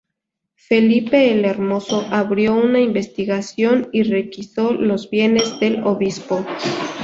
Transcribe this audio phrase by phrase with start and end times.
[0.55, 6.43] Felipe el Hermoso abrió una investigación y requisó los bienes del obispo.